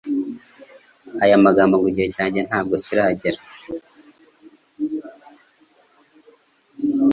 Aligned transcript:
Aya 1.23 1.45
magambo 1.45 1.73
ngo: 1.77 1.87
«Igihe 1.91 2.07
cyanjye 2.15 2.39
ntabwo 2.47 2.75
kiragera» 2.85 3.39